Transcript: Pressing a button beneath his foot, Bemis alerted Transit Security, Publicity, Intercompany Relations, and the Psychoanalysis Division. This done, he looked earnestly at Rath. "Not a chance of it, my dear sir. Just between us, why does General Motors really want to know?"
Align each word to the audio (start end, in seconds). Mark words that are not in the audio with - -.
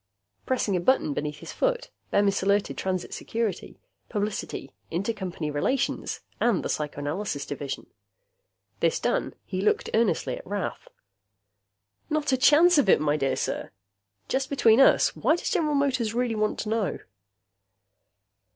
Pressing 0.47 0.75
a 0.75 0.79
button 0.79 1.13
beneath 1.13 1.41
his 1.41 1.53
foot, 1.53 1.91
Bemis 2.09 2.41
alerted 2.41 2.75
Transit 2.75 3.13
Security, 3.13 3.79
Publicity, 4.09 4.71
Intercompany 4.91 5.53
Relations, 5.53 6.21
and 6.39 6.63
the 6.63 6.69
Psychoanalysis 6.69 7.45
Division. 7.45 7.85
This 8.79 8.99
done, 8.99 9.35
he 9.45 9.61
looked 9.61 9.91
earnestly 9.93 10.35
at 10.37 10.47
Rath. 10.47 10.87
"Not 12.09 12.31
a 12.31 12.37
chance 12.37 12.79
of 12.79 12.89
it, 12.89 12.99
my 12.99 13.15
dear 13.15 13.35
sir. 13.35 13.69
Just 14.27 14.49
between 14.49 14.79
us, 14.81 15.15
why 15.15 15.35
does 15.35 15.51
General 15.51 15.75
Motors 15.75 16.15
really 16.15 16.33
want 16.33 16.57
to 16.61 16.69
know?" 16.69 16.99